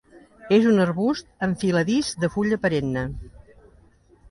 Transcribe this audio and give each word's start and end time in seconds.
És 0.55 0.63
un 0.71 0.81
arbust 0.85 1.29
enfiladís 1.49 2.11
de 2.25 2.31
fulla 2.39 2.61
perenne. 2.67 3.07